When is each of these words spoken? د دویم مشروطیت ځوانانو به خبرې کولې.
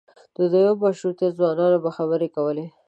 د 0.37 0.37
دویم 0.51 0.77
مشروطیت 0.83 1.31
ځوانانو 1.39 1.77
به 1.83 1.89
خبرې 1.97 2.27
کولې. 2.35 2.65